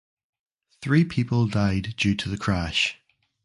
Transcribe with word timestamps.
Three 0.81 1.05
people 1.05 1.45
died 1.45 1.93
due 1.95 2.15
to 2.15 2.27
the 2.27 2.35
crash. 2.35 2.97